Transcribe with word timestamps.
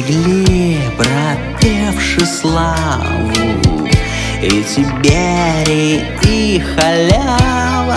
легли, 0.00 0.78
пропевши 0.96 2.26
славу, 2.26 3.88
И 4.42 4.64
Тиберий, 4.64 6.02
и 6.22 6.60
халява 6.60 7.96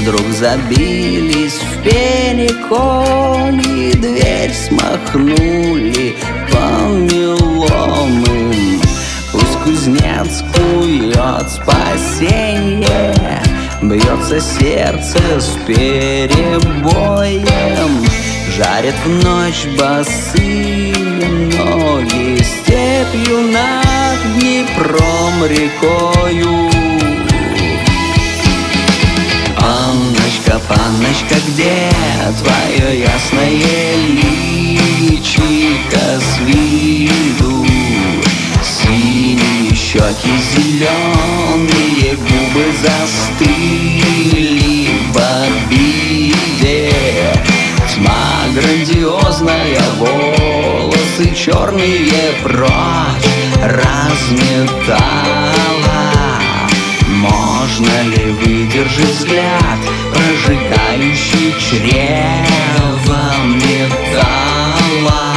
Вдруг 0.00 0.26
забились 0.32 1.60
в 1.60 1.82
пене 1.82 2.52
кони, 2.68 3.92
Дверь 3.92 4.52
смахнули 4.52 6.16
по 6.50 6.88
меломым. 6.88 8.80
Пусть 9.32 9.58
кузнец 9.64 10.44
кует 10.54 11.50
спасенье, 11.50 13.14
Бьется 13.82 14.40
сердце 14.40 15.18
с 15.40 15.56
перебоем 15.66 17.46
Жарит 18.56 18.94
в 19.04 19.08
ночь 19.22 19.66
босые 19.78 20.94
ноги 20.96 22.42
Степью 22.42 23.42
над 23.52 24.18
Днепром 24.34 25.44
рекою 25.44 26.70
Панночка, 29.60 30.58
панночка, 30.68 31.36
где 31.48 31.90
твое 32.40 33.00
ясное 33.00 33.96
личико 35.10 36.18
с 36.18 36.38
виду? 36.46 37.66
Синие 38.62 39.74
щеки, 39.74 40.34
зеленые 40.54 42.16
губы 42.16 42.64
застыли 42.80 44.15
черные 51.46 52.32
прочь 52.42 53.30
разметала 53.62 54.98
Можно 57.06 58.02
ли 58.02 58.32
выдержать 58.32 59.14
взгляд, 59.14 59.78
прожигающий 60.12 61.54
чрево 61.60 63.22
металла? 63.54 65.36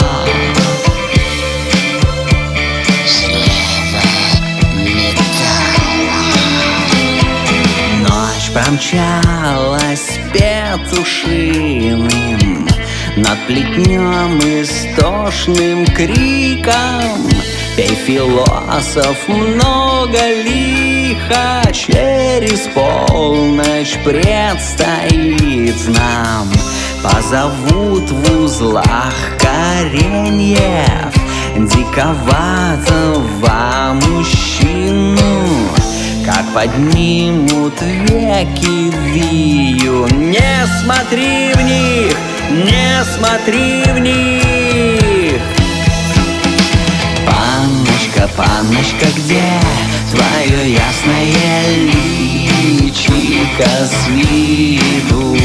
Ночь 8.02 8.50
промчалась 8.52 10.18
петушиным 10.34 12.10
Над 13.18 13.38
плетнем 13.48 14.40
истошным 14.40 15.86
криком 15.88 17.30
Пей, 17.76 17.96
философ, 17.96 19.28
много 19.28 20.20
лиха. 20.44 21.64
Через 21.72 22.68
полночь 22.74 23.98
предстоит 24.04 25.76
нам. 25.88 26.50
Позовут 27.02 28.10
в 28.10 28.44
узлах 28.44 29.16
кореньев 29.40 31.14
Диковатого 31.56 33.20
мужчину. 33.94 35.20
Как 36.26 36.46
поднимут 36.54 37.82
веки 37.82 38.92
вию 39.14 40.06
Не 40.14 40.68
смотри 40.84 41.54
в 41.54 41.62
них, 41.62 42.16
не 42.50 43.04
смотри 43.04 43.84
в 43.84 44.00
них 44.00 45.42
Панночка, 47.26 48.28
панночка, 48.36 49.06
где 49.18 49.44
твое 50.12 50.74
ясное 50.74 51.76
личико 52.82 53.70
с 53.86 54.08
виду? 54.08 55.38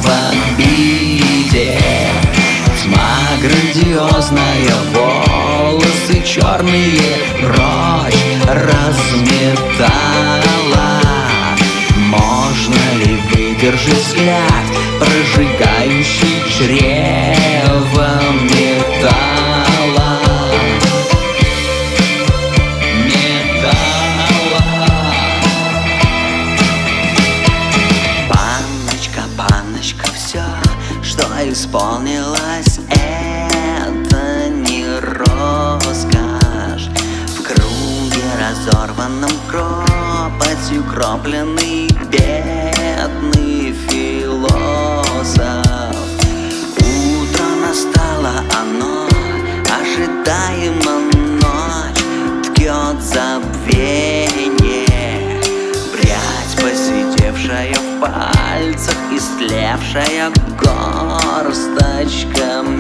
в 0.02 0.06
обиде 0.30 1.80
Тьма 2.82 3.20
грандиозная, 3.42 4.76
волосы 4.94 6.24
черные 6.24 7.02
прочь 7.42 7.87
разметала 8.58 9.92
Можно 11.98 12.76
ли 13.00 13.18
выдержать 13.32 13.94
взгляд, 13.94 14.66
прожигающий 15.00 16.42
чрево 16.50 18.10
металла? 18.44 20.20
Металла. 23.06 24.64
Панночка, 28.30 29.22
панночка, 29.38 30.06
все, 30.16 30.46
что 31.04 31.26
исполнилось, 31.52 32.47
кропленный 40.88 41.88
бедный 42.12 43.74
философ. 43.90 45.66
Утро 46.78 47.46
настало 47.62 48.44
оно, 48.60 49.08
ожидаемо 49.80 50.96
ночь 51.42 52.04
Ткет 52.44 53.00
забвение. 53.02 54.86
Прядь, 55.92 56.56
посидевшая 56.56 57.74
в 57.74 58.00
пальцах 58.00 58.96
Истлевшая 59.12 60.32
горсточка 60.60 62.62
мела 62.64 62.77